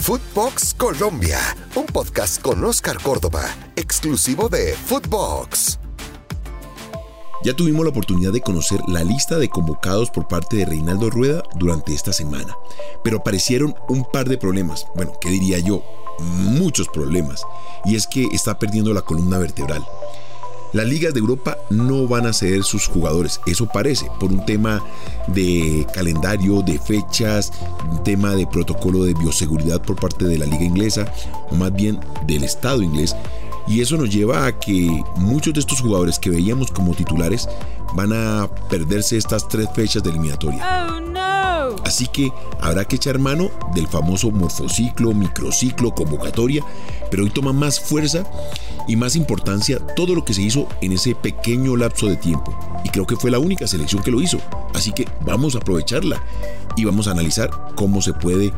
[0.00, 1.38] Footbox Colombia,
[1.76, 3.44] un podcast con Oscar Córdoba,
[3.76, 5.78] exclusivo de Footbox.
[7.44, 11.42] Ya tuvimos la oportunidad de conocer la lista de convocados por parte de Reinaldo Rueda
[11.56, 12.56] durante esta semana,
[13.04, 15.84] pero aparecieron un par de problemas, bueno, ¿qué diría yo?
[16.18, 17.44] Muchos problemas,
[17.84, 19.86] y es que está perdiendo la columna vertebral.
[20.72, 24.82] Las ligas de Europa no van a ceder sus jugadores, eso parece, por un tema
[25.26, 27.52] de calendario, de fechas,
[27.90, 31.12] un tema de protocolo de bioseguridad por parte de la liga inglesa,
[31.50, 33.16] o más bien del Estado inglés.
[33.66, 37.48] Y eso nos lleva a que muchos de estos jugadores que veíamos como titulares
[37.94, 40.88] van a perderse estas tres fechas de eliminatoria.
[40.88, 41.00] Oh,
[41.84, 46.64] Así que habrá que echar mano del famoso morfociclo, microciclo, convocatoria,
[47.10, 48.24] pero hoy toma más fuerza
[48.86, 52.56] y más importancia todo lo que se hizo en ese pequeño lapso de tiempo.
[52.84, 54.38] Y creo que fue la única selección que lo hizo.
[54.74, 56.22] Así que vamos a aprovecharla
[56.76, 58.52] y vamos a analizar cómo se puede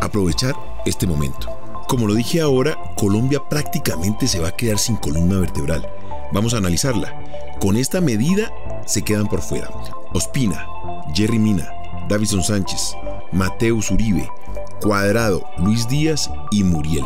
[0.00, 0.54] aprovechar
[0.86, 1.48] este momento.
[1.88, 5.88] Como lo dije ahora, Colombia prácticamente se va a quedar sin columna vertebral.
[6.32, 7.24] Vamos a analizarla.
[7.60, 8.52] Con esta medida
[8.86, 9.70] se quedan por fuera.
[10.12, 10.66] Ospina,
[11.14, 11.70] Jerry Mina,
[12.08, 12.94] Davison Sánchez,
[13.32, 14.28] Mateus Uribe,
[14.82, 17.04] Cuadrado, Luis Díaz y Muriel.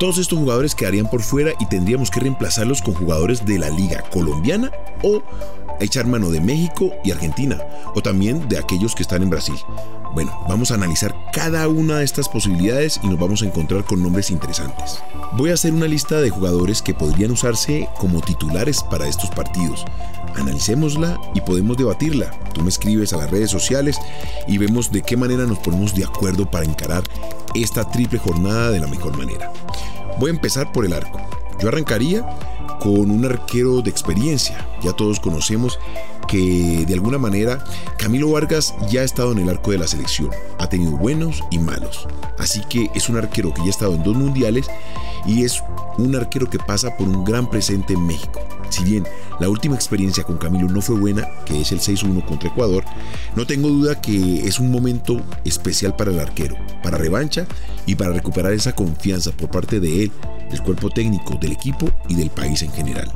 [0.00, 4.02] Todos estos jugadores quedarían por fuera y tendríamos que reemplazarlos con jugadores de la liga
[4.10, 4.70] colombiana
[5.02, 5.22] o
[5.78, 7.58] echar mano de México y Argentina,
[7.94, 9.56] o también de aquellos que están en Brasil.
[10.14, 14.02] Bueno, vamos a analizar cada una de estas posibilidades y nos vamos a encontrar con
[14.02, 15.02] nombres interesantes.
[15.32, 19.84] Voy a hacer una lista de jugadores que podrían usarse como titulares para estos partidos.
[20.34, 22.30] Analicémosla y podemos debatirla.
[22.54, 23.98] Tú me escribes a las redes sociales
[24.48, 27.04] y vemos de qué manera nos ponemos de acuerdo para encarar
[27.54, 29.52] esta triple jornada de la mejor manera.
[30.20, 31.18] Voy a empezar por el arco.
[31.60, 32.28] Yo arrancaría
[32.78, 34.68] con un arquero de experiencia.
[34.82, 35.78] Ya todos conocemos
[36.30, 37.64] que de alguna manera
[37.98, 40.30] Camilo Vargas ya ha estado en el arco de la selección.
[40.58, 42.06] Ha tenido buenos y malos.
[42.38, 44.68] Así que es un arquero que ya ha estado en dos mundiales
[45.26, 45.62] y es
[45.98, 48.40] un arquero que pasa por un gran presente en México.
[48.70, 49.04] Si bien
[49.40, 52.84] la última experiencia con Camilo no fue buena, que es el 6-1 contra Ecuador,
[53.34, 57.46] no tengo duda que es un momento especial para el arquero, para revancha
[57.86, 60.12] y para recuperar esa confianza por parte de él,
[60.52, 63.10] el cuerpo técnico del equipo y del país en general.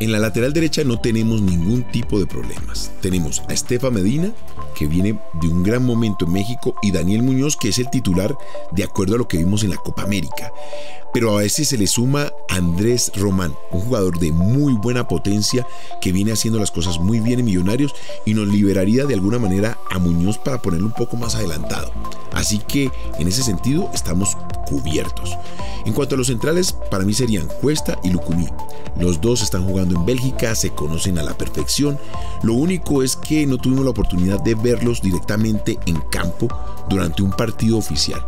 [0.00, 2.90] En la lateral derecha no tenemos ningún tipo de problemas.
[3.00, 4.32] Tenemos a Estefa Medina,
[4.74, 8.36] que viene de un gran momento en México, y Daniel Muñoz, que es el titular
[8.72, 10.52] de acuerdo a lo que vimos en la Copa América.
[11.12, 15.64] Pero a veces se le suma Andrés Román, un jugador de muy buena potencia
[16.00, 17.94] que viene haciendo las cosas muy bien en Millonarios
[18.24, 21.92] y nos liberaría de alguna manera a Muñoz para ponerlo un poco más adelantado.
[22.32, 22.90] Así que
[23.20, 24.36] en ese sentido estamos
[24.68, 25.36] cubiertos.
[25.84, 28.48] En cuanto a los centrales, para mí serían Cuesta y Lucumí.
[28.98, 31.98] Los dos están jugando en Bélgica, se conocen a la perfección.
[32.42, 36.48] Lo único es que no tuvimos la oportunidad de verlos directamente en campo
[36.88, 38.24] durante un partido oficial.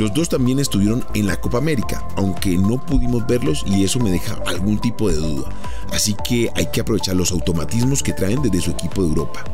[0.00, 4.10] Los dos también estuvieron en la Copa América, aunque no pudimos verlos y eso me
[4.10, 5.50] deja algún tipo de duda.
[5.92, 9.44] Así que hay que aprovechar los automatismos que traen desde su equipo de Europa.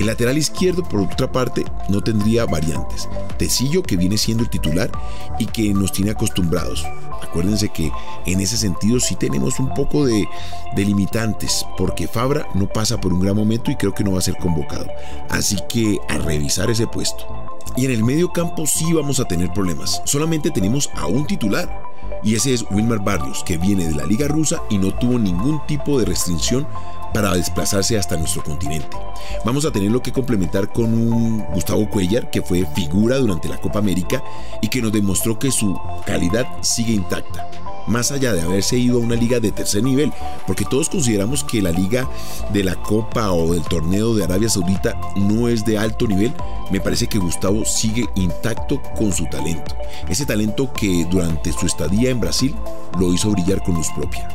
[0.00, 3.08] El lateral izquierdo, por otra parte, no tendría variantes.
[3.38, 4.90] Tecillo, que viene siendo el titular
[5.38, 6.84] y que nos tiene acostumbrados.
[7.22, 7.92] Acuérdense que
[8.26, 10.26] en ese sentido sí tenemos un poco de,
[10.74, 14.18] de, limitantes, porque Fabra no pasa por un gran momento y creo que no va
[14.18, 14.88] a ser convocado.
[15.30, 17.41] Así que a revisar ese puesto.
[17.76, 20.02] Y en el medio campo sí vamos a tener problemas.
[20.04, 21.82] Solamente tenemos a un titular.
[22.22, 25.60] Y ese es Wilmar Barrios, que viene de la Liga Rusa y no tuvo ningún
[25.66, 26.66] tipo de restricción
[27.12, 28.96] para desplazarse hasta nuestro continente.
[29.44, 33.80] Vamos a tenerlo que complementar con un Gustavo Cuellar que fue figura durante la Copa
[33.80, 34.22] América
[34.60, 37.48] y que nos demostró que su calidad sigue intacta
[37.86, 40.12] más allá de haberse ido a una liga de tercer nivel,
[40.46, 42.08] porque todos consideramos que la liga
[42.52, 46.32] de la Copa o del torneo de Arabia Saudita no es de alto nivel,
[46.70, 49.74] me parece que Gustavo sigue intacto con su talento,
[50.08, 52.54] ese talento que durante su estadía en Brasil
[52.98, 54.28] lo hizo brillar con luz propia.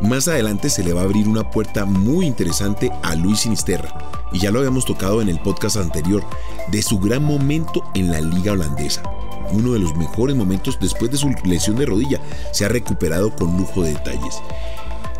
[0.00, 3.96] Más adelante se le va a abrir una puerta muy interesante a Luis Sinisterra,
[4.32, 6.24] y ya lo habíamos tocado en el podcast anterior,
[6.68, 9.02] de su gran momento en la liga holandesa
[9.50, 12.20] uno de los mejores momentos después de su lesión de rodilla.
[12.52, 14.40] Se ha recuperado con lujo de detalles.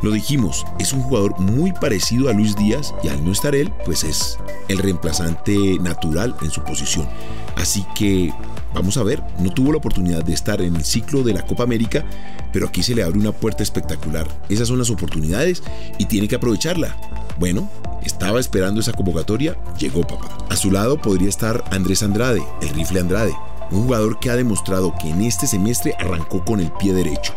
[0.02, 3.72] Lo dijimos, es un jugador muy parecido a Luis Díaz y al no estar él,
[3.84, 4.36] pues es
[4.66, 7.08] el reemplazante natural en su posición.
[7.54, 8.34] Así que
[8.74, 11.62] vamos a ver, no tuvo la oportunidad de estar en el ciclo de la Copa
[11.62, 12.04] América,
[12.52, 14.26] pero aquí se le abre una puerta espectacular.
[14.48, 15.62] Esas son las oportunidades
[15.98, 16.96] y tiene que aprovecharla.
[17.38, 17.70] Bueno,
[18.04, 20.36] estaba esperando esa convocatoria, llegó papá.
[20.50, 23.36] A su lado podría estar Andrés Andrade, el rifle Andrade,
[23.72, 27.34] un jugador que ha demostrado que en este semestre arrancó con el pie derecho.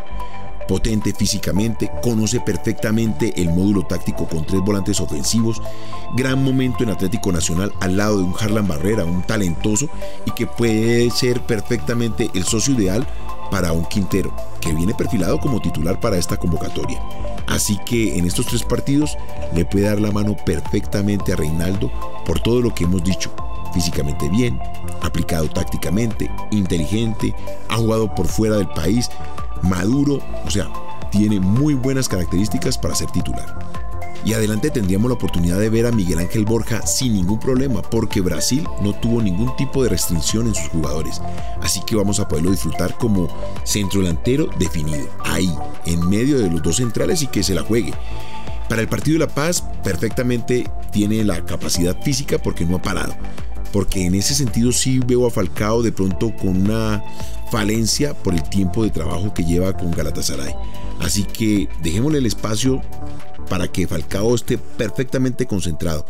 [0.67, 5.61] potente físicamente, conoce perfectamente el módulo táctico con tres volantes ofensivos,
[6.15, 9.87] gran momento en Atlético Nacional al lado de un Harlan Barrera, un talentoso
[10.25, 13.07] y que puede ser perfectamente el socio ideal
[13.51, 16.99] para un Quintero, que viene perfilado como titular para esta convocatoria.
[17.47, 19.17] Así que en estos tres partidos
[19.53, 21.91] le puede dar la mano perfectamente a Reinaldo
[22.25, 23.31] por todo lo que hemos dicho.
[23.75, 24.57] Físicamente bien,
[25.01, 27.35] aplicado tácticamente, inteligente,
[27.67, 29.09] ha jugado por fuera del país,
[29.63, 30.71] maduro, o sea,
[31.11, 33.59] tiene muy buenas características para ser titular.
[34.23, 38.21] Y adelante tendríamos la oportunidad de ver a Miguel Ángel Borja sin ningún problema, porque
[38.21, 41.21] Brasil no tuvo ningún tipo de restricción en sus jugadores.
[41.61, 43.27] Así que vamos a poderlo disfrutar como
[43.65, 45.53] centro delantero definido, ahí,
[45.85, 47.93] en medio de los dos centrales y que se la juegue.
[48.67, 53.13] Para el partido de La Paz, perfectamente tiene la capacidad física porque no ha parado.
[53.75, 57.03] Porque en ese sentido sí veo a Falcao de pronto con una
[57.51, 60.55] falencia por el tiempo de trabajo que lleva con Galatasaray.
[61.01, 62.81] Así que dejémosle el espacio
[63.49, 66.05] para que Falcao esté perfectamente concentrado.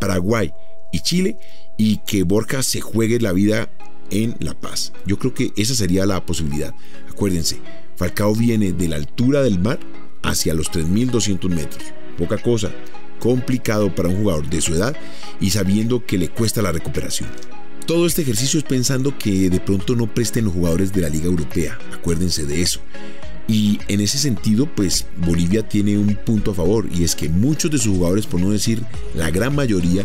[0.00, 0.54] Paraguay
[0.92, 1.36] y Chile
[1.76, 3.68] y que Borja se juegue la vida
[4.10, 4.94] en La Paz.
[5.04, 6.74] Yo creo que esa sería la posibilidad.
[7.10, 7.60] Acuérdense,
[7.96, 9.78] Falcao viene de la altura del mar
[10.22, 11.84] hacia los 3.200 metros.
[12.16, 12.70] Poca cosa,
[13.20, 14.96] complicado para un jugador de su edad
[15.40, 17.28] y sabiendo que le cuesta la recuperación.
[17.86, 21.26] Todo este ejercicio es pensando que de pronto no presten los jugadores de la Liga
[21.26, 21.78] Europea.
[21.92, 22.80] Acuérdense de eso.
[23.46, 27.70] Y en ese sentido, pues Bolivia tiene un punto a favor y es que muchos
[27.70, 28.82] de sus jugadores, por no decir
[29.14, 30.04] la gran mayoría,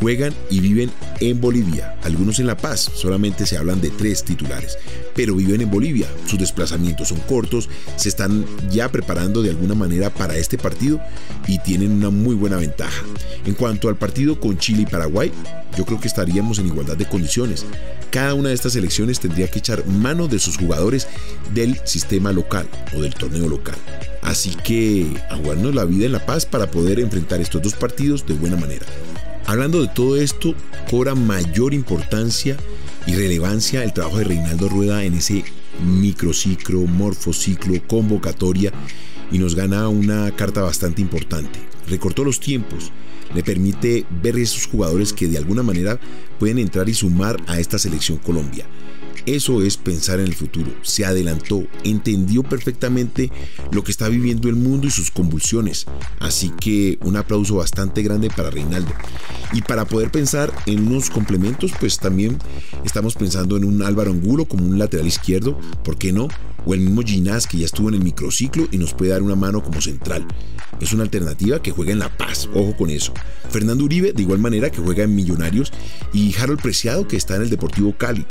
[0.00, 0.90] juegan y viven
[1.20, 4.78] en Bolivia, algunos en La Paz, solamente se hablan de tres titulares,
[5.14, 10.10] pero viven en Bolivia, sus desplazamientos son cortos, se están ya preparando de alguna manera
[10.10, 11.00] para este partido
[11.46, 13.02] y tienen una muy buena ventaja.
[13.44, 15.32] En cuanto al partido con Chile y Paraguay,
[15.76, 17.64] yo creo que estaríamos en igualdad de condiciones.
[18.10, 21.06] Cada una de estas selecciones tendría que echar mano de sus jugadores
[21.54, 23.76] del sistema local o del torneo local.
[24.22, 28.26] Así que a jugarnos la vida en La Paz para poder enfrentar estos dos partidos
[28.26, 28.86] de buena manera.
[29.48, 30.56] Hablando de todo esto,
[30.90, 32.56] cobra mayor importancia
[33.06, 35.44] y relevancia el trabajo de Reinaldo Rueda en ese
[35.84, 38.72] microciclo, morfociclo, convocatoria
[39.30, 41.60] y nos gana una carta bastante importante.
[41.88, 42.90] Recortó los tiempos,
[43.36, 46.00] le permite ver esos jugadores que de alguna manera
[46.40, 48.66] pueden entrar y sumar a esta selección Colombia.
[49.26, 50.72] Eso es pensar en el futuro.
[50.82, 53.32] Se adelantó, entendió perfectamente
[53.72, 55.86] lo que está viviendo el mundo y sus convulsiones.
[56.20, 58.92] Así que un aplauso bastante grande para Reinaldo.
[59.52, 62.38] Y para poder pensar en unos complementos, pues también
[62.84, 66.28] estamos pensando en un Álvaro Angulo como un lateral izquierdo, ¿por qué no?
[66.64, 69.36] O el mismo Ginás que ya estuvo en el microciclo y nos puede dar una
[69.36, 70.26] mano como central.
[70.80, 73.12] Es una alternativa que juega en La Paz, ojo con eso.
[73.50, 75.72] Fernando Uribe, de igual manera, que juega en Millonarios,
[76.12, 78.26] y Harold Preciado, que está en el Deportivo Cali,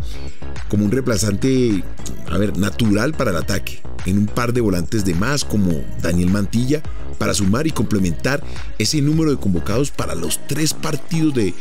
[0.69, 1.83] como un reemplazante,
[2.29, 6.29] a ver, natural para el ataque, en un par de volantes de más, como Daniel
[6.29, 6.81] Mantilla,
[7.17, 8.43] para sumar y complementar
[8.77, 11.53] ese número de convocados para los tres partidos de,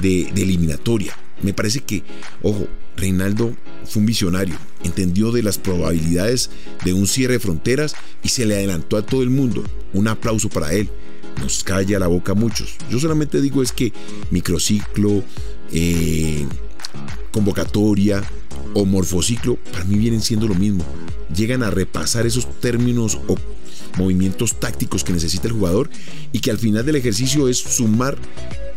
[0.00, 1.16] de, eliminatoria.
[1.42, 2.02] Me parece que,
[2.42, 3.54] ojo, Reinaldo
[3.86, 6.50] fue un visionario, entendió de las probabilidades
[6.84, 9.64] de un cierre de fronteras y se le adelantó a todo el mundo.
[9.92, 10.90] Un aplauso para él.
[11.40, 12.76] Nos calla la boca a muchos.
[12.90, 13.92] Yo solamente digo es que
[14.30, 15.22] microciclo,
[15.72, 16.46] eh,
[17.32, 18.22] convocatoria
[18.74, 20.84] o morfociclo, para mí vienen siendo lo mismo.
[21.34, 23.36] Llegan a repasar esos términos o
[23.98, 25.90] movimientos tácticos que necesita el jugador
[26.32, 28.16] y que al final del ejercicio es sumar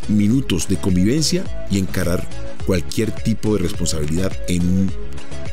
[0.07, 2.27] minutos de convivencia y encarar
[2.65, 4.91] cualquier tipo de responsabilidad en un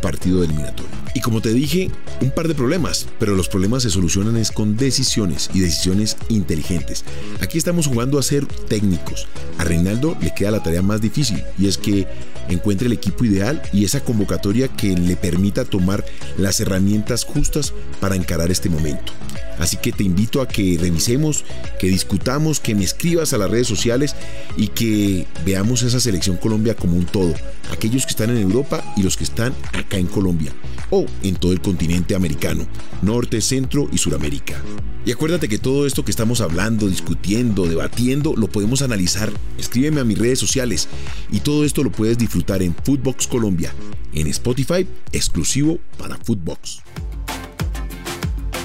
[0.00, 0.99] partido eliminatorio.
[1.14, 1.90] Y como te dije,
[2.20, 7.04] un par de problemas, pero los problemas se solucionan con decisiones y decisiones inteligentes.
[7.40, 9.26] Aquí estamos jugando a ser técnicos.
[9.58, 12.06] A Reinaldo le queda la tarea más difícil y es que
[12.48, 16.04] encuentre el equipo ideal y esa convocatoria que le permita tomar
[16.36, 19.12] las herramientas justas para encarar este momento.
[19.60, 21.44] Así que te invito a que revisemos,
[21.78, 24.16] que discutamos, que me escribas a las redes sociales
[24.56, 27.34] y que veamos esa selección Colombia como un todo.
[27.70, 30.52] Aquellos que están en Europa y los que están acá en Colombia.
[30.90, 32.66] O en todo el continente americano,
[33.02, 34.60] norte, centro y suramérica.
[35.04, 39.30] Y acuérdate que todo esto que estamos hablando, discutiendo, debatiendo, lo podemos analizar.
[39.56, 40.88] Escríbeme a mis redes sociales
[41.30, 43.72] y todo esto lo puedes disfrutar en Footbox Colombia,
[44.14, 46.80] en Spotify, exclusivo para Footbox.